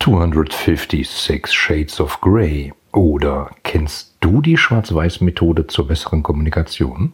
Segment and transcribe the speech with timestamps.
[0.00, 2.72] 256 Shades of Grey.
[2.92, 7.12] Oder kennst du die Schwarz-Weiß-Methode zur besseren Kommunikation?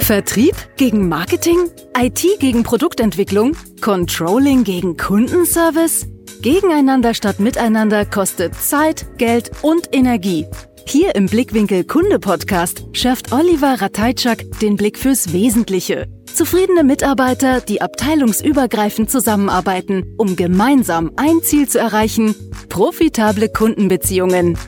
[0.00, 1.70] Vertrieb gegen Marketing?
[1.96, 3.56] IT gegen Produktentwicklung?
[3.80, 6.08] Controlling gegen Kundenservice?
[6.42, 10.46] Gegeneinander statt miteinander kostet Zeit, Geld und Energie.
[10.86, 16.06] Hier im Blickwinkel Kunde Podcast schärft Oliver Ratajczak den Blick fürs Wesentliche.
[16.34, 22.34] Zufriedene Mitarbeiter, die abteilungsübergreifend zusammenarbeiten, um gemeinsam ein Ziel zu erreichen,
[22.68, 24.58] profitable Kundenbeziehungen.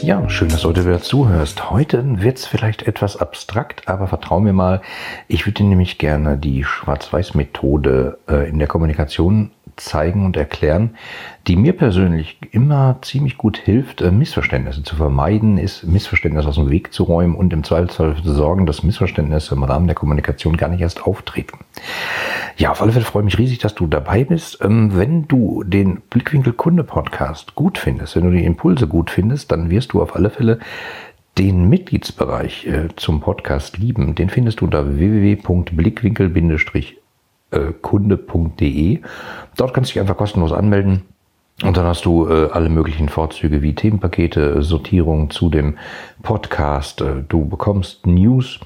[0.00, 1.70] Ja, schön, dass du heute wieder zuhörst.
[1.70, 4.80] Heute wird es vielleicht etwas abstrakt, aber vertrau mir mal,
[5.26, 10.96] ich würde nämlich gerne die Schwarz-Weiß-Methode äh, in der Kommunikation zeigen und erklären,
[11.46, 16.70] die mir persönlich immer ziemlich gut hilft, äh, Missverständnisse zu vermeiden, ist Missverständnisse aus dem
[16.70, 20.68] Weg zu räumen und im Zweifelsfall zu sorgen, dass Missverständnisse im Rahmen der Kommunikation gar
[20.68, 21.58] nicht erst auftreten.
[22.56, 24.58] Ja, auf alle Fälle freue ich mich riesig, dass du dabei bist.
[24.62, 29.50] Ähm, wenn du den Blickwinkel Kunde Podcast gut findest, wenn du die Impulse gut findest,
[29.52, 30.60] dann wirst du auf alle Fälle
[31.38, 34.14] den Mitgliedsbereich äh, zum Podcast lieben.
[34.14, 36.32] Den findest du unter www.blickwinkel-
[37.80, 39.00] kunde.de.
[39.56, 41.02] Dort kannst du dich einfach kostenlos anmelden.
[41.62, 45.78] Und dann hast du äh, alle möglichen Vorzüge wie Themenpakete, Sortierung zu dem
[46.22, 47.00] Podcast.
[47.00, 48.58] Äh, du bekommst News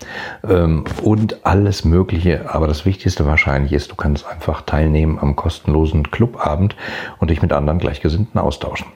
[0.43, 2.53] ähm, und alles Mögliche.
[2.53, 6.77] Aber das Wichtigste wahrscheinlich ist, du kannst einfach teilnehmen am kostenlosen Clubabend
[7.19, 8.87] und dich mit anderen Gleichgesinnten austauschen.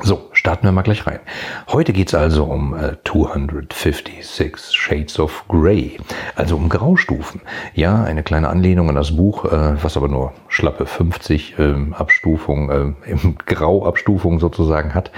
[0.00, 1.18] So, starten wir mal gleich rein.
[1.66, 5.98] Heute geht's also um äh, 256 Shades of Grey,
[6.36, 7.40] also um Graustufen.
[7.74, 12.70] Ja, eine kleine Anlehnung an das Buch, äh, was aber nur schlappe 50 äh, Abstufung,
[12.70, 15.10] äh, im Grauabstufung sozusagen hat,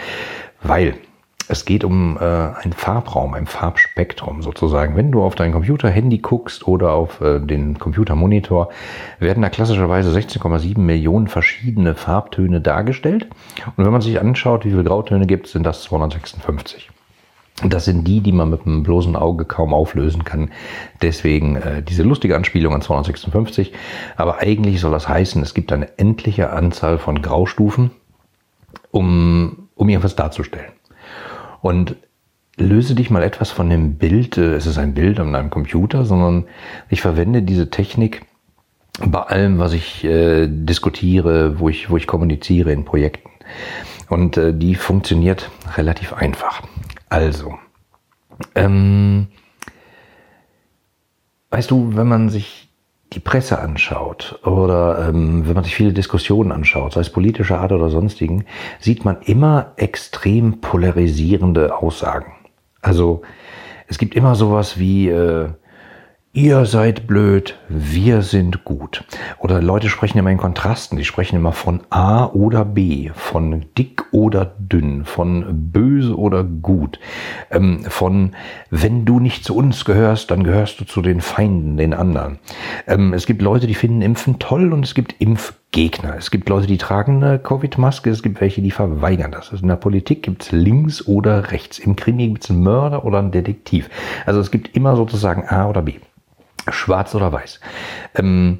[0.63, 0.95] weil
[1.51, 4.97] es geht um äh, einen Farbraum, ein Farbspektrum sozusagen.
[4.97, 8.69] Wenn du auf dein Computer, Handy guckst oder auf äh, den Computermonitor,
[9.19, 13.27] werden da klassischerweise 16,7 Millionen verschiedene Farbtöne dargestellt.
[13.77, 16.89] Und wenn man sich anschaut, wie viele Grautöne gibt, sind das 256.
[17.65, 20.51] Das sind die, die man mit einem bloßen Auge kaum auflösen kann.
[21.03, 23.73] Deswegen äh, diese lustige Anspielung an 256.
[24.17, 27.91] Aber eigentlich soll das heißen, es gibt eine endliche Anzahl von Graustufen,
[28.93, 30.73] um, um irgendwas darzustellen.
[31.61, 31.97] Und
[32.57, 36.05] löse dich mal etwas von dem Bild, äh, es ist ein Bild an einem Computer,
[36.05, 36.45] sondern
[36.89, 38.23] ich verwende diese Technik
[39.05, 43.31] bei allem, was ich äh, diskutiere, wo ich, wo ich kommuniziere in Projekten.
[44.09, 46.63] Und äh, die funktioniert relativ einfach.
[47.09, 47.55] Also,
[48.55, 49.29] ähm,
[51.51, 52.70] weißt du, wenn man sich
[53.13, 57.73] die Presse anschaut oder ähm, wenn man sich viele Diskussionen anschaut, sei es politischer Art
[57.73, 58.45] oder sonstigen,
[58.79, 62.33] sieht man immer extrem polarisierende Aussagen.
[62.83, 63.23] Also
[63.89, 65.49] es gibt immer sowas wie äh,
[66.33, 69.03] Ihr seid blöd, wir sind gut.
[69.41, 70.97] Oder Leute sprechen immer in Kontrasten.
[70.97, 77.01] Die sprechen immer von A oder B, von dick oder dünn, von böse oder gut,
[77.51, 78.37] ähm, von
[78.71, 82.39] wenn du nicht zu uns gehörst, dann gehörst du zu den Feinden, den anderen.
[82.87, 85.21] Ähm, es gibt Leute, die finden Impfen toll und es gibt
[85.71, 86.17] Impfgegner.
[86.17, 89.51] Es gibt Leute, die tragen eine Covid-Maske, es gibt welche, die verweigern das.
[89.51, 91.79] Also in der Politik gibt es links oder rechts.
[91.79, 93.89] Im Krimi gibt es einen Mörder oder einen Detektiv.
[94.27, 95.95] Also es gibt immer sozusagen A oder B.
[96.71, 97.61] Schwarz oder weiß.
[98.17, 98.59] Ähm,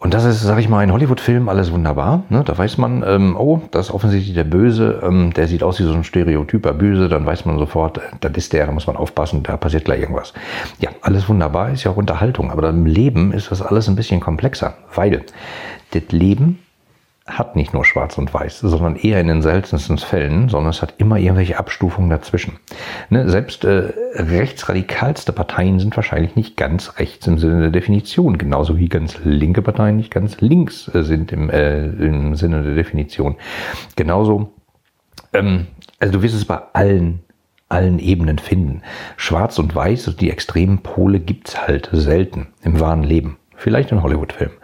[0.00, 2.22] und das ist, sag ich mal, in Hollywood-Filmen alles wunderbar.
[2.28, 2.44] Ne?
[2.44, 5.84] Da weiß man, ähm, oh, das ist offensichtlich der Böse, ähm, der sieht aus wie
[5.84, 8.96] so ein stereotyper Böse, dann weiß man sofort, äh, das ist der, da muss man
[8.96, 10.34] aufpassen, da passiert gleich irgendwas.
[10.78, 14.20] Ja, alles wunderbar, ist ja auch Unterhaltung, aber im Leben ist das alles ein bisschen
[14.20, 15.24] komplexer, weil
[15.90, 16.60] das Leben
[17.28, 20.94] hat nicht nur schwarz und weiß, sondern eher in den seltensten Fällen, sondern es hat
[20.98, 22.58] immer irgendwelche Abstufungen dazwischen.
[23.10, 23.28] Ne?
[23.28, 28.88] Selbst äh, rechtsradikalste Parteien sind wahrscheinlich nicht ganz rechts im Sinne der Definition, genauso wie
[28.88, 33.36] ganz linke Parteien nicht ganz links äh, sind im, äh, im Sinne der Definition.
[33.96, 34.52] Genauso,
[35.32, 35.66] ähm,
[36.00, 37.20] also du wirst es bei allen
[37.68, 38.82] allen Ebenen finden.
[39.18, 43.36] Schwarz und Weiß, also die extremen Pole gibt's halt selten im wahren Leben.
[43.56, 44.56] Vielleicht in Hollywood-Filmen.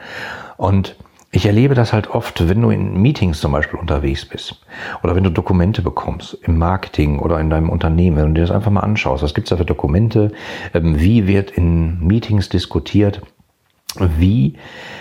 [0.56, 0.96] Und
[1.34, 4.60] ich erlebe das halt oft, wenn du in Meetings zum Beispiel unterwegs bist
[5.02, 8.52] oder wenn du Dokumente bekommst im Marketing oder in deinem Unternehmen, wenn du dir das
[8.52, 10.30] einfach mal anschaust, was gibt's da für Dokumente,
[10.74, 13.20] ähm, wie wird in Meetings diskutiert,
[13.98, 14.54] wie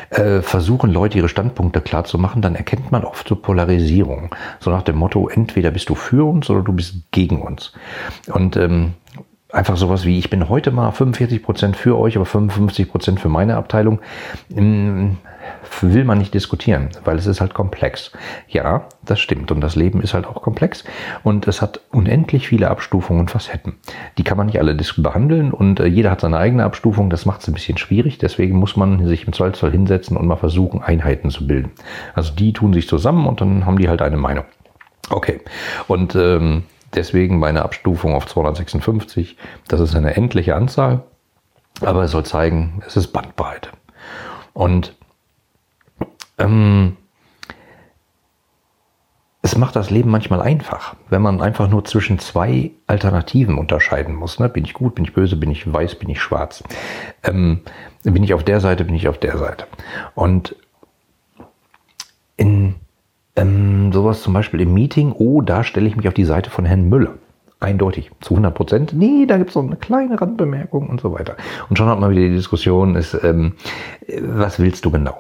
[0.09, 4.33] äh, versuchen Leute ihre Standpunkte klar zu machen, dann erkennt man oft so Polarisierung.
[4.59, 7.73] So nach dem Motto, entweder bist du für uns oder du bist gegen uns.
[8.31, 8.93] Und ähm,
[9.53, 13.29] einfach sowas wie, ich bin heute mal 45 Prozent für euch, aber 55 Prozent für
[13.29, 13.99] meine Abteilung,
[14.53, 15.17] hm,
[15.81, 18.11] will man nicht diskutieren, weil es ist halt komplex.
[18.47, 19.51] Ja, das stimmt.
[19.51, 20.83] Und das Leben ist halt auch komplex.
[21.23, 23.75] Und es hat unendlich viele Abstufungen und Facetten.
[24.17, 27.09] Die kann man nicht alle behandeln und äh, jeder hat seine eigene Abstufung.
[27.09, 28.17] Das macht es ein bisschen schwierig.
[28.17, 31.71] Deswegen muss man sich im Zweifelsfall hinsetzen und mal versuchen, Einheiten zu bilden.
[32.15, 34.45] Also die tun sich zusammen und dann haben die halt eine Meinung.
[35.09, 35.41] Okay.
[35.87, 36.63] Und ähm,
[36.95, 39.37] deswegen meine Abstufung auf 256.
[39.67, 41.03] Das ist eine endliche Anzahl.
[41.81, 43.69] Aber es soll zeigen, es ist Bandbreite.
[44.53, 44.95] Und
[46.37, 46.97] ähm,
[49.41, 54.39] es macht das Leben manchmal einfach, wenn man einfach nur zwischen zwei Alternativen unterscheiden muss.
[54.39, 54.47] Ne?
[54.47, 56.63] Bin ich gut, bin ich böse, bin ich weiß, bin ich schwarz?
[57.23, 57.61] Ähm,
[58.03, 59.67] bin ich auf der Seite, bin ich auf der Seite?
[60.15, 60.55] Und
[62.37, 62.75] in
[63.35, 66.65] ähm, sowas zum Beispiel im Meeting, oh, da stelle ich mich auf die Seite von
[66.65, 67.15] Herrn Müller
[67.63, 68.93] eindeutig zu 100 Prozent.
[68.93, 71.35] Nee, da gibt es so eine kleine Randbemerkung und so weiter.
[71.69, 73.53] Und schon hat man wieder die Diskussion, ist, ähm,
[74.21, 75.17] was willst du genau?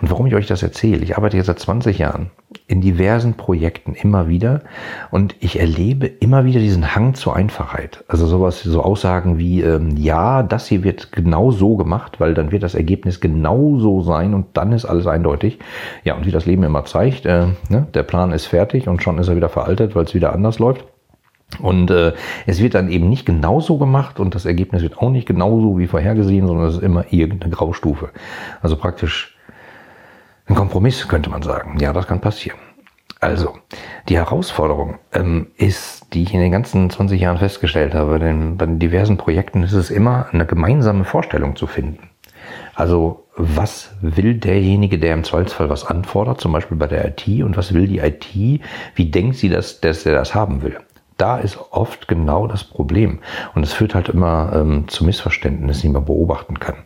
[0.00, 2.30] Und warum ich euch das erzähle, ich arbeite jetzt seit 20 Jahren
[2.68, 4.62] in diversen Projekten immer wieder
[5.10, 8.04] und ich erlebe immer wieder diesen Hang zur Einfachheit.
[8.08, 12.52] Also sowas, so Aussagen wie, ähm, ja, das hier wird genau so gemacht, weil dann
[12.52, 15.58] wird das Ergebnis genau so sein und dann ist alles eindeutig.
[16.04, 19.18] Ja, und wie das Leben immer zeigt, äh, ne, der Plan ist fertig und schon
[19.18, 20.84] ist er wieder veraltet, weil es wieder anders läuft.
[21.60, 22.12] Und äh,
[22.46, 25.86] es wird dann eben nicht genauso gemacht und das Ergebnis wird auch nicht genauso wie
[25.86, 28.10] vorhergesehen, sondern es ist immer irgendeine Graustufe.
[28.60, 29.36] Also praktisch
[30.46, 31.78] ein Kompromiss, könnte man sagen.
[31.80, 32.58] Ja, das kann passieren.
[33.20, 33.54] Also,
[34.08, 38.66] die Herausforderung ähm, ist, die ich in den ganzen 20 Jahren festgestellt habe, denn bei
[38.66, 42.10] diversen Projekten ist es immer eine gemeinsame Vorstellung zu finden.
[42.74, 47.56] Also, was will derjenige, der im Zweifelsfall was anfordert, zum Beispiel bei der IT, und
[47.56, 48.34] was will die IT,
[48.94, 50.78] wie denkt sie, dass, dass er das haben will?
[51.16, 53.20] Da ist oft genau das Problem.
[53.54, 56.76] Und es führt halt immer ähm, zu Missverständnissen, die man beobachten kann.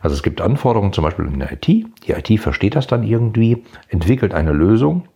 [0.00, 1.66] Also es gibt Anforderungen zum Beispiel in der IT.
[1.66, 5.08] Die IT versteht das dann irgendwie, entwickelt eine Lösung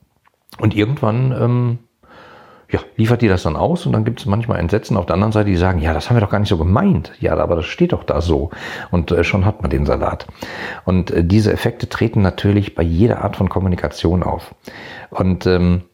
[0.58, 1.78] und irgendwann ähm,
[2.70, 5.32] ja, liefert die das dann aus und dann gibt es manchmal Entsetzen auf der anderen
[5.32, 7.12] Seite, die sagen, ja, das haben wir doch gar nicht so gemeint.
[7.18, 8.50] Ja, aber das steht doch da so.
[8.90, 10.26] Und äh, schon hat man den Salat.
[10.84, 14.54] Und äh, diese Effekte treten natürlich bei jeder Art von Kommunikation auf.
[15.10, 15.84] Und ähm,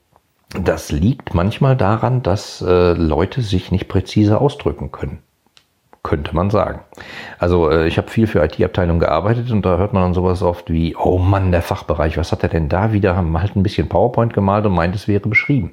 [0.62, 5.19] das liegt manchmal daran, dass äh, Leute sich nicht präzise ausdrücken können.
[6.03, 6.81] Könnte man sagen.
[7.39, 10.71] Also äh, ich habe viel für IT-Abteilungen gearbeitet und da hört man dann sowas oft
[10.71, 13.17] wie, oh Mann, der Fachbereich, was hat er denn da wieder?
[13.17, 15.73] Haben halt ein bisschen PowerPoint gemalt und meint, es wäre beschrieben.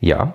[0.00, 0.34] Ja,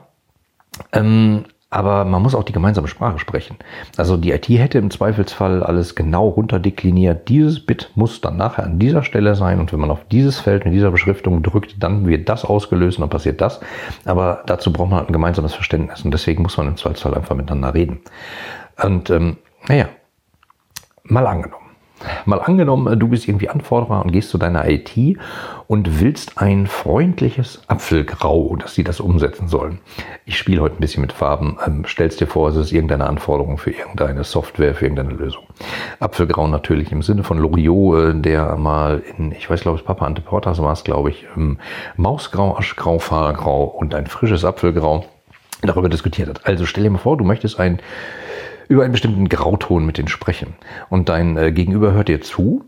[0.92, 3.58] ähm, aber man muss auch die gemeinsame Sprache sprechen.
[3.98, 7.28] Also die IT hätte im Zweifelsfall alles genau runterdekliniert.
[7.30, 10.66] Dieses Bit muss dann nachher an dieser Stelle sein und wenn man auf dieses Feld
[10.66, 13.60] mit dieser Beschriftung drückt, dann wird das ausgelöst und dann passiert das.
[14.06, 17.36] Aber dazu braucht man halt ein gemeinsames Verständnis und deswegen muss man im Zweifelsfall einfach
[17.36, 18.02] miteinander reden.
[18.82, 19.38] Und ähm,
[19.68, 19.88] naja,
[21.04, 21.63] mal angenommen.
[22.26, 25.18] Mal angenommen, du bist irgendwie Anforderer und gehst zu deiner IT
[25.68, 29.80] und willst ein freundliches Apfelgrau, dass sie das umsetzen sollen.
[30.26, 31.58] Ich spiele heute ein bisschen mit Farben.
[31.66, 35.44] Ähm, stellst dir vor, es ist irgendeine Anforderung für irgendeine Software, für irgendeine Lösung.
[36.00, 40.06] Apfelgrau natürlich im Sinne von Loriot, äh, der mal in, ich weiß glaube ich, Papa
[40.06, 41.58] Ante Portas war es, glaube ich, ähm,
[41.96, 45.06] Mausgrau, Aschgrau, Fahrgrau und ein frisches Apfelgrau
[45.62, 46.46] darüber diskutiert hat.
[46.46, 47.80] Also stell dir mal vor, du möchtest ein
[48.68, 50.56] über einen bestimmten Grauton mit denen sprechen.
[50.90, 52.66] Und dein äh, Gegenüber hört dir zu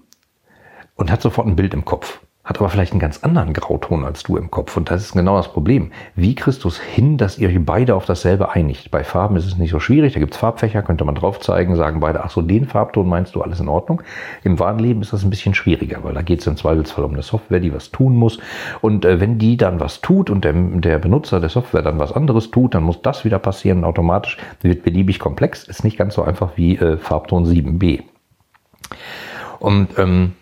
[0.96, 4.22] und hat sofort ein Bild im Kopf hat aber vielleicht einen ganz anderen Grauton als
[4.22, 4.78] du im Kopf.
[4.78, 5.92] Und das ist genau das Problem.
[6.16, 8.92] Wie kriegst du es hin, dass ihr euch beide auf dasselbe einigt?
[8.92, 10.14] Bei Farben ist es nicht so schwierig.
[10.14, 13.42] Da gibt's Farbfächer, könnte man drauf zeigen, sagen beide, ach so, den Farbton meinst du,
[13.42, 14.04] alles in Ordnung.
[14.44, 17.14] Im wahren Leben ist das ein bisschen schwieriger, weil da geht es im Zweifelsfall um
[17.14, 18.38] eine Software, die was tun muss.
[18.80, 22.12] Und äh, wenn die dann was tut und der, der Benutzer der Software dann was
[22.12, 23.84] anderes tut, dann muss das wieder passieren.
[23.84, 25.64] Automatisch wird beliebig komplex.
[25.64, 28.04] Ist nicht ganz so einfach wie äh, Farbton 7b.
[29.60, 30.34] Und ähm,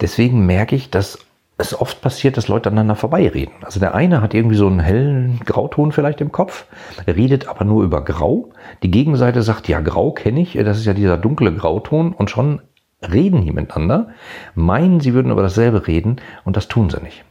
[0.00, 1.18] deswegen merke ich, dass
[1.60, 3.54] es oft passiert, dass Leute aneinander vorbeireden.
[3.62, 6.66] Also der eine hat irgendwie so einen hellen Grauton vielleicht im Kopf,
[7.06, 8.50] redet aber nur über Grau.
[8.84, 12.62] Die Gegenseite sagt, ja, Grau kenne ich, das ist ja dieser dunkle Grauton und schon
[13.02, 14.08] reden die miteinander,
[14.54, 17.24] meinen, sie würden über dasselbe reden und das tun sie nicht.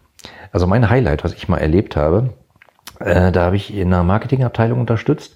[0.51, 2.33] Also mein Highlight, was ich mal erlebt habe,
[2.99, 5.35] äh, da habe ich in einer Marketingabteilung unterstützt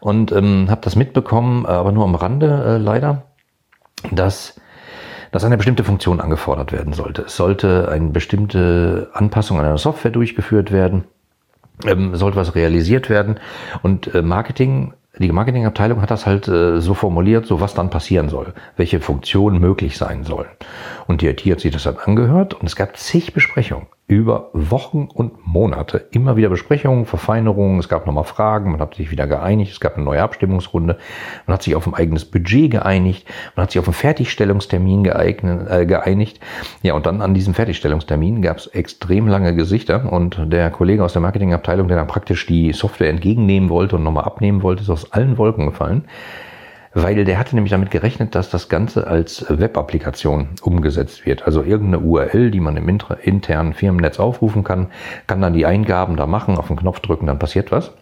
[0.00, 3.24] und ähm, habe das mitbekommen, aber nur am Rande äh, leider,
[4.10, 4.60] dass
[5.32, 7.22] dass eine bestimmte Funktion angefordert werden sollte.
[7.22, 11.04] Es sollte eine bestimmte Anpassung an einer Software durchgeführt werden,
[11.84, 13.40] ähm, sollte was realisiert werden
[13.82, 18.30] und äh, Marketing die Marketingabteilung hat das halt äh, so formuliert, so was dann passieren
[18.30, 20.48] soll, welche Funktionen möglich sein sollen.
[21.06, 25.08] Und die IT hat sich das dann angehört und es gab zig Besprechungen über Wochen
[25.12, 26.08] und Monate.
[26.10, 29.96] Immer wieder Besprechungen, Verfeinerungen, es gab nochmal Fragen, man hat sich wieder geeinigt, es gab
[29.96, 30.98] eine neue Abstimmungsrunde,
[31.46, 33.26] man hat sich auf ein eigenes Budget geeinigt,
[33.56, 36.40] man hat sich auf einen Fertigstellungstermin äh, geeinigt.
[36.82, 41.14] Ja, und dann an diesem Fertigstellungstermin gab es extrem lange Gesichter und der Kollege aus
[41.14, 45.12] der Marketingabteilung, der dann praktisch die Software entgegennehmen wollte und nochmal abnehmen wollte, ist aus
[45.12, 46.04] allen Wolken gefallen
[46.94, 51.44] weil der hatte nämlich damit gerechnet, dass das Ganze als Web-Applikation umgesetzt wird.
[51.46, 54.88] Also irgendeine URL, die man im internen Firmennetz aufrufen kann,
[55.26, 57.92] kann dann die Eingaben da machen, auf den Knopf drücken, dann passiert was.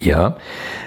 [0.00, 0.36] Ja,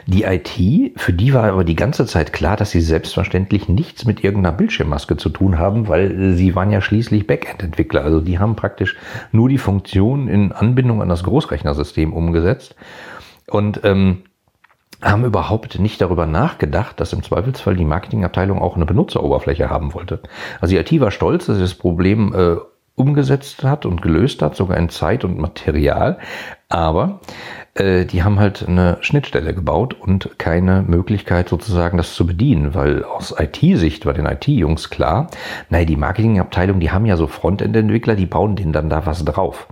[0.08, 4.24] die IT, für die war aber die ganze Zeit klar, dass sie selbstverständlich nichts mit
[4.24, 8.04] irgendeiner Bildschirmmaske zu tun haben, weil sie waren ja schließlich Backend-Entwickler.
[8.04, 8.98] Also die haben praktisch
[9.32, 12.76] nur die Funktion in Anbindung an das Großrechnersystem umgesetzt.
[13.48, 14.24] Und ähm,
[15.02, 20.20] haben überhaupt nicht darüber nachgedacht, dass im Zweifelsfall die Marketingabteilung auch eine Benutzeroberfläche haben wollte.
[20.60, 22.58] Also die IT war stolz, dass sie das Problem äh,
[22.96, 26.20] umgesetzt hat und gelöst hat, sogar in Zeit und Material.
[26.68, 27.22] Aber
[27.76, 33.04] äh, die haben halt eine Schnittstelle gebaut und keine Möglichkeit sozusagen das zu bedienen, weil
[33.04, 35.30] aus IT-Sicht war den IT-Jungs klar,
[35.70, 39.68] naja, die Marketingabteilung, die haben ja so Frontend-Entwickler, die bauen denen dann da was drauf.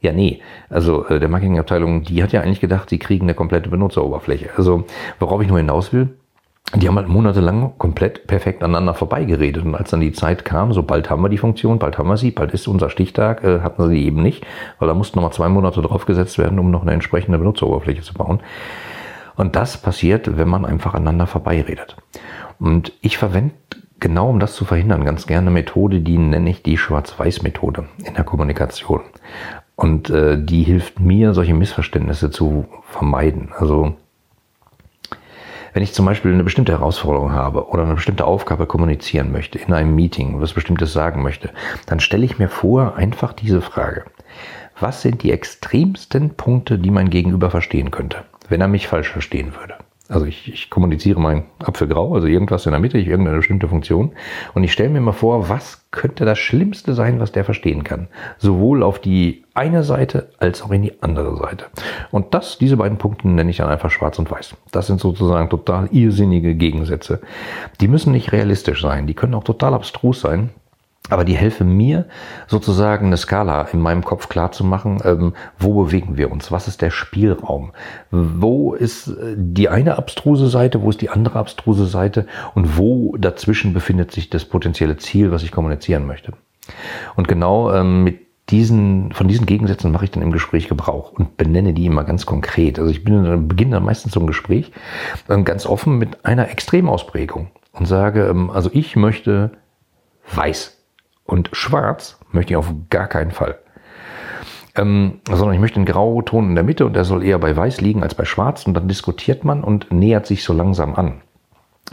[0.00, 0.40] Ja, nee.
[0.68, 4.50] Also äh, der Marketingabteilung, die hat ja eigentlich gedacht, sie kriegen eine komplette Benutzeroberfläche.
[4.56, 4.84] Also
[5.18, 6.08] worauf ich nur hinaus will,
[6.74, 9.64] die haben halt monatelang komplett perfekt aneinander vorbeigeredet.
[9.64, 12.16] Und als dann die Zeit kam, so bald haben wir die Funktion, bald haben wir
[12.16, 14.46] sie, bald ist unser Stichtag, äh, hatten sie eben nicht,
[14.78, 18.40] weil da mussten nochmal zwei Monate draufgesetzt werden, um noch eine entsprechende Benutzeroberfläche zu bauen.
[19.36, 21.96] Und das passiert, wenn man einfach aneinander vorbeiredet.
[22.58, 23.54] Und ich verwende
[24.00, 28.14] genau um das zu verhindern, ganz gerne eine Methode, die nenne ich die Schwarz-Weiß-Methode in
[28.14, 29.02] der Kommunikation.
[29.80, 33.48] Und äh, die hilft mir, solche Missverständnisse zu vermeiden.
[33.56, 33.96] Also
[35.72, 39.72] wenn ich zum Beispiel eine bestimmte Herausforderung habe oder eine bestimmte Aufgabe kommunizieren möchte in
[39.72, 41.48] einem Meeting, was Bestimmtes sagen möchte,
[41.86, 44.04] dann stelle ich mir vor einfach diese Frage.
[44.78, 49.54] Was sind die extremsten Punkte, die mein Gegenüber verstehen könnte, wenn er mich falsch verstehen
[49.58, 49.76] würde?
[50.10, 54.10] Also ich, ich kommuniziere mein Apfelgrau, also irgendwas in der Mitte, ich irgendeine bestimmte Funktion.
[54.54, 58.08] Und ich stelle mir mal vor, was könnte das Schlimmste sein, was der verstehen kann.
[58.36, 61.66] Sowohl auf die eine Seite als auch in die andere Seite.
[62.10, 64.56] Und das, diese beiden Punkte nenne ich dann einfach schwarz und weiß.
[64.72, 67.20] Das sind sozusagen total irrsinnige Gegensätze.
[67.80, 70.50] Die müssen nicht realistisch sein, die können auch total abstrus sein.
[71.08, 72.06] Aber die helfen mir
[72.46, 76.68] sozusagen eine Skala in meinem Kopf klar zu machen, ähm, wo bewegen wir uns, was
[76.68, 77.72] ist der Spielraum,
[78.10, 83.16] wo ist äh, die eine abstruse Seite, wo ist die andere abstruse Seite und wo
[83.16, 86.34] dazwischen befindet sich das potenzielle Ziel, was ich kommunizieren möchte.
[87.16, 91.36] Und genau ähm, mit diesen, von diesen Gegensätzen mache ich dann im Gespräch Gebrauch und
[91.36, 92.78] benenne die immer ganz konkret.
[92.78, 94.72] Also ich bin, beginne dann meistens so ein Gespräch
[95.28, 99.52] ähm, ganz offen mit einer Extremausprägung und sage, ähm, also ich möchte
[100.34, 100.79] weiß
[101.30, 103.58] und schwarz möchte ich auf gar keinen Fall.
[104.76, 107.80] Ähm, sondern ich möchte einen Grauton in der Mitte und der soll eher bei weiß
[107.80, 111.22] liegen als bei schwarz und dann diskutiert man und nähert sich so langsam an.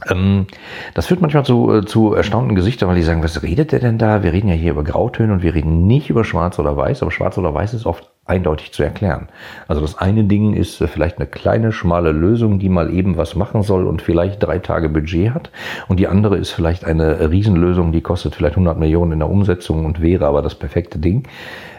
[0.09, 0.45] Ähm,
[0.93, 3.97] das führt manchmal zu, äh, zu erstaunten Gesichtern, weil die sagen, was redet der denn
[3.97, 4.21] da?
[4.21, 7.11] Wir reden ja hier über Grautöne und wir reden nicht über schwarz oder weiß, aber
[7.11, 9.29] schwarz oder weiß ist oft eindeutig zu erklären.
[9.67, 13.35] Also das eine Ding ist äh, vielleicht eine kleine, schmale Lösung, die mal eben was
[13.35, 15.49] machen soll und vielleicht drei Tage Budget hat.
[15.87, 19.85] Und die andere ist vielleicht eine Riesenlösung, die kostet vielleicht 100 Millionen in der Umsetzung
[19.85, 21.23] und wäre aber das perfekte Ding.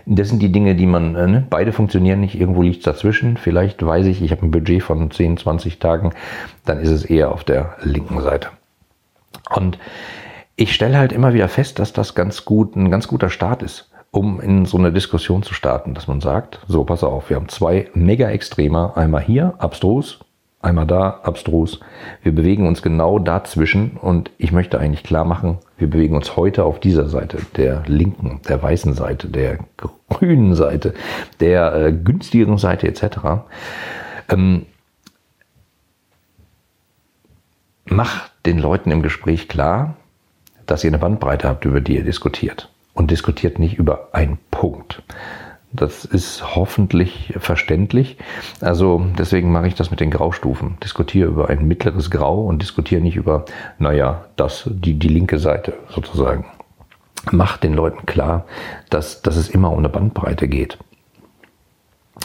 [0.06, 1.46] Das sind die Dinge, die man, äh, ne?
[1.48, 3.36] beide funktionieren nicht, irgendwo liegt dazwischen.
[3.36, 6.12] Vielleicht weiß ich, ich habe ein Budget von 10, 20 Tagen,
[6.64, 8.48] dann ist es eher auf der linken Seite.
[9.54, 9.78] Und
[10.56, 13.90] ich stelle halt immer wieder fest, dass das ganz gut, ein ganz guter Start ist
[14.10, 17.48] um in so eine Diskussion zu starten, dass man sagt, so, pass auf, wir haben
[17.48, 20.20] zwei Mega-Extremer, einmal hier, abstrus,
[20.60, 21.80] einmal da, abstrus.
[22.22, 26.64] Wir bewegen uns genau dazwischen und ich möchte eigentlich klar machen, wir bewegen uns heute
[26.64, 29.58] auf dieser Seite, der linken, der weißen Seite, der
[30.08, 30.94] grünen Seite,
[31.40, 33.18] der äh, günstigeren Seite etc.
[34.30, 34.66] Ähm,
[37.84, 39.96] mach den Leuten im Gespräch klar,
[40.66, 45.02] dass ihr eine Bandbreite habt, über die ihr diskutiert und diskutiert nicht über einen Punkt.
[45.70, 48.16] Das ist hoffentlich verständlich.
[48.60, 50.78] Also deswegen mache ich das mit den Graustufen.
[50.82, 53.44] Diskutiere über ein mittleres Grau und diskutiere nicht über,
[53.78, 56.46] naja, das, die, die linke Seite sozusagen.
[57.30, 58.46] Macht den Leuten klar,
[58.90, 60.76] dass, dass es immer um eine Bandbreite geht.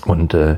[0.07, 0.57] Und äh,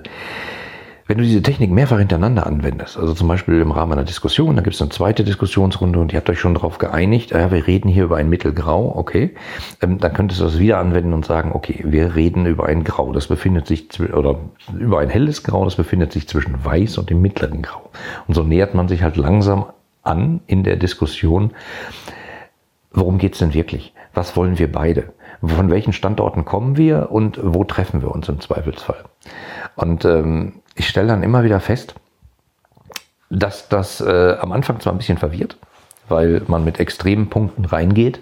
[1.07, 4.63] wenn du diese Technik mehrfach hintereinander anwendest, also zum Beispiel im Rahmen einer Diskussion, da
[4.63, 7.89] gibt es eine zweite Diskussionsrunde und ihr habt euch schon darauf geeinigt, ja, wir reden
[7.89, 9.35] hier über ein Mittelgrau, okay,
[9.81, 13.11] ähm, dann könntest du das wieder anwenden und sagen, okay, wir reden über ein Grau,
[13.11, 14.39] das befindet sich, oder
[14.79, 17.91] über ein helles Grau, das befindet sich zwischen weiß und dem mittleren Grau.
[18.27, 19.65] Und so nähert man sich halt langsam
[20.01, 21.51] an in der Diskussion,
[22.91, 23.93] worum geht's denn wirklich?
[24.15, 25.13] Was wollen wir beide?
[25.41, 29.03] Von welchen Standorten kommen wir und wo treffen wir uns im Zweifelsfall?
[29.75, 31.95] Und ähm, ich stelle dann immer wieder fest,
[33.29, 35.57] dass das äh, am Anfang zwar ein bisschen verwirrt,
[36.07, 38.19] weil man mit extremen Punkten reingeht,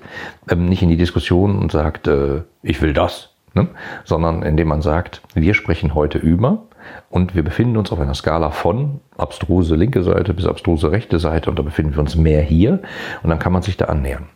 [0.49, 3.67] ähm, nicht in die Diskussion und sagt, äh, ich will das, ne?
[4.05, 6.63] sondern indem man sagt, wir sprechen heute über
[7.09, 11.49] und wir befinden uns auf einer Skala von abstruse linke Seite bis abstruse rechte Seite
[11.49, 12.79] und da befinden wir uns mehr hier
[13.23, 14.27] und dann kann man sich da annähern.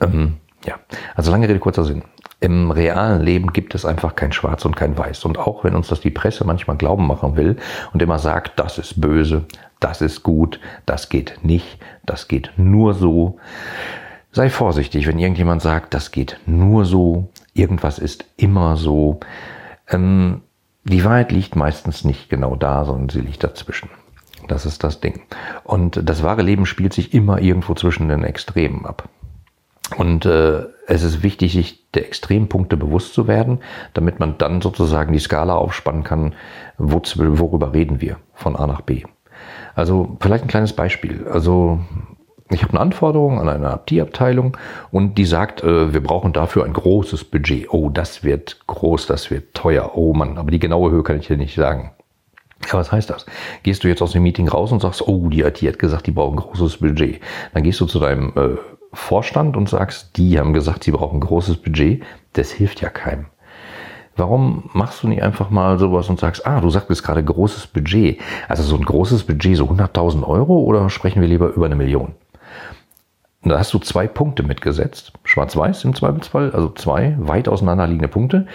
[0.00, 0.78] Ähm, ja,
[1.14, 2.02] also lange Rede, kurzer Sinn.
[2.40, 5.26] Im realen Leben gibt es einfach kein Schwarz und kein Weiß.
[5.26, 7.56] Und auch wenn uns das die Presse manchmal glauben machen will
[7.92, 9.44] und immer sagt, das ist böse,
[9.78, 13.38] das ist gut, das geht nicht, das geht nur so,
[14.32, 19.20] sei vorsichtig, wenn irgendjemand sagt, das geht nur so, irgendwas ist immer so.
[19.88, 20.42] Ähm,
[20.84, 23.90] die Wahrheit liegt meistens nicht genau da, sondern sie liegt dazwischen.
[24.48, 25.20] Das ist das Ding.
[25.62, 29.08] Und das wahre Leben spielt sich immer irgendwo zwischen den Extremen ab.
[29.96, 33.58] Und äh, es ist wichtig, sich der Extrempunkte bewusst zu werden,
[33.94, 36.34] damit man dann sozusagen die Skala aufspannen kann,
[36.78, 39.02] wo, worüber reden wir von A nach B.
[39.74, 41.26] Also vielleicht ein kleines Beispiel.
[41.30, 41.80] Also
[42.50, 44.56] ich habe eine Anforderung an eine IT-Abteilung
[44.90, 47.72] und die sagt, äh, wir brauchen dafür ein großes Budget.
[47.72, 49.92] Oh, das wird groß, das wird teuer.
[49.94, 51.92] Oh Mann, aber die genaue Höhe kann ich dir nicht sagen.
[52.66, 53.24] Ja, was heißt das?
[53.62, 56.10] Gehst du jetzt aus dem Meeting raus und sagst, oh, die IT hat gesagt, die
[56.10, 57.20] brauchen ein großes Budget.
[57.54, 58.58] Dann gehst du zu deinem äh,
[58.92, 63.26] Vorstand und sagst, die haben gesagt, sie brauchen ein großes Budget, das hilft ja keinem.
[64.16, 68.20] Warum machst du nicht einfach mal sowas und sagst, ah, du sagtest gerade großes Budget.
[68.48, 72.14] Also so ein großes Budget, so 100.000 Euro oder sprechen wir lieber über eine Million?
[73.42, 78.46] Und da hast du zwei Punkte mitgesetzt, schwarz-weiß im Zweifelsfall, also zwei weit auseinanderliegende Punkte.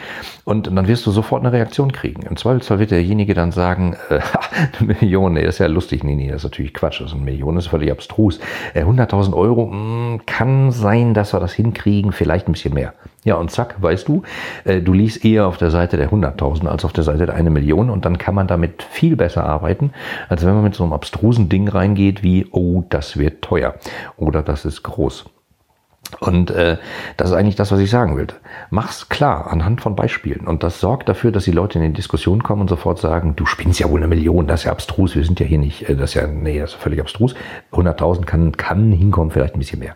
[0.44, 2.22] Und dann wirst du sofort eine Reaktion kriegen.
[2.22, 4.20] Im Zweifelsfall wird derjenige dann sagen, äh,
[4.80, 6.04] eine Million, nee, ist ja lustig.
[6.04, 7.02] Nee, nee, das ist natürlich Quatsch.
[7.02, 8.40] Das ist eine Million, das ist völlig abstrus.
[8.76, 12.94] Äh, 100.000 Euro, mh, hm, kann sein, dass wir das hinkriegen, vielleicht ein bisschen mehr.
[13.26, 14.22] Ja, und zack, weißt du,
[14.66, 17.50] äh, du liest eher auf der Seite der 100.000 als auf der Seite der 1
[17.50, 19.92] Million und dann kann man damit viel besser arbeiten,
[20.30, 23.76] als wenn man mit so einem abstrusen Ding reingeht wie, oh, das wird teuer
[24.16, 25.26] oder das ist groß.
[26.20, 26.78] Und äh,
[27.18, 28.28] das ist eigentlich das, was ich sagen will.
[28.70, 30.48] Mach's klar anhand von Beispielen.
[30.48, 33.46] Und das sorgt dafür, dass die Leute in die Diskussion kommen und sofort sagen, du
[33.46, 35.96] spinnst ja wohl eine Million, das ist ja abstrus, wir sind ja hier nicht, äh,
[35.96, 37.36] das ist ja, nee, das ist völlig abstrus.
[37.72, 39.96] 100.000 kann, kann hinkommen, vielleicht ein bisschen mehr.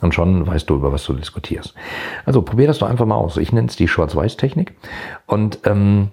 [0.00, 1.74] Und schon weißt du, über was du diskutierst.
[2.24, 3.36] Also probier das doch einfach mal aus.
[3.36, 4.74] Ich nenne es die Schwarz-Weiß-Technik.
[5.26, 6.10] Und ähm,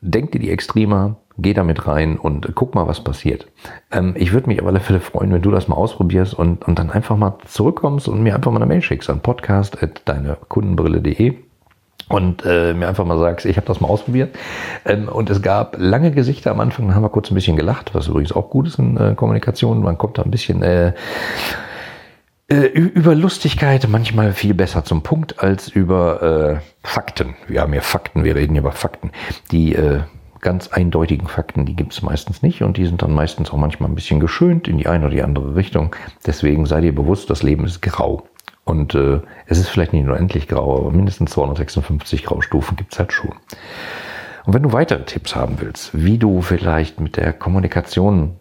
[0.00, 3.46] denk dir die Extremer, geh damit rein und guck mal, was passiert.
[3.90, 6.78] Ähm, ich würde mich auf alle Fälle freuen, wenn du das mal ausprobierst und, und
[6.78, 11.36] dann einfach mal zurückkommst und mir einfach mal eine Mail schickst an podcast.deinekundenbrille.de
[12.10, 14.36] und äh, mir einfach mal sagst, ich habe das mal ausprobiert.
[14.84, 17.94] Ähm, und es gab lange Gesichter am Anfang, da haben wir kurz ein bisschen gelacht,
[17.94, 19.82] was übrigens auch gut ist in äh, Kommunikation.
[19.82, 20.92] Man kommt da ein bisschen äh,
[22.48, 27.36] äh über Lustigkeit manchmal viel besser zum Punkt als über äh, Fakten.
[27.46, 29.12] Wir haben hier Fakten, wir reden hier über Fakten,
[29.52, 30.00] die äh,
[30.40, 33.90] ganz eindeutigen Fakten, die gibt es meistens nicht und die sind dann meistens auch manchmal
[33.90, 35.94] ein bisschen geschönt in die eine oder die andere Richtung.
[36.26, 38.24] Deswegen sei dir bewusst, das Leben ist grau.
[38.64, 42.98] Und äh, es ist vielleicht nicht nur endlich grau, aber mindestens 256 Graustufen gibt es
[42.98, 43.32] halt schon.
[44.46, 48.36] Und wenn du weitere Tipps haben willst, wie du vielleicht mit der Kommunikation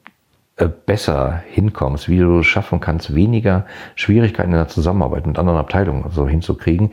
[0.67, 6.05] besser hinkommst, wie du es schaffen kannst, weniger Schwierigkeiten in der Zusammenarbeit mit anderen Abteilungen
[6.11, 6.91] so hinzukriegen,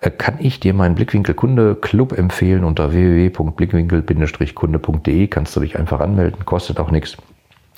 [0.00, 6.00] äh, kann ich dir meinen Blickwinkel Kunde Club empfehlen unter www.blickwinkel-kunde.de kannst du dich einfach
[6.00, 7.16] anmelden, kostet auch nichts.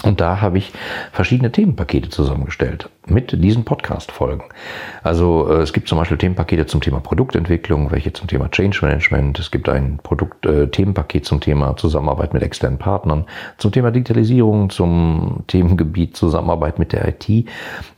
[0.05, 0.73] Und da habe ich
[1.11, 4.45] verschiedene Themenpakete zusammengestellt mit diesen Podcast-Folgen.
[5.03, 9.41] Also äh, es gibt zum Beispiel Themenpakete zum Thema Produktentwicklung, welche zum Thema Change Management.
[9.41, 13.25] Es gibt ein Produkt, äh, Themenpaket zum Thema Zusammenarbeit mit externen Partnern,
[13.57, 17.49] zum Thema Digitalisierung, zum Themengebiet Zusammenarbeit mit der IT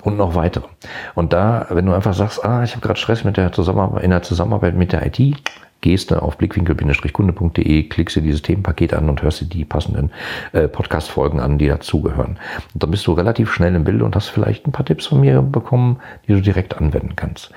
[0.02, 0.68] und noch weitere.
[1.14, 4.10] Und da, wenn du einfach sagst, ah, ich habe gerade Stress mit der Zusammenarbeit, in
[4.10, 5.36] der Zusammenarbeit mit der IT,
[5.80, 10.10] gehst auf blickwinkel-kunde.de, klickst dir dieses Themenpaket an und hörst dir die passenden
[10.52, 12.38] äh, Podcast-Folgen an, die dazugehören.
[12.74, 15.20] Und dann bist du relativ schnell im Bild und hast vielleicht ein paar Tipps von
[15.20, 17.50] mir bekommen, die du direkt anwenden kannst.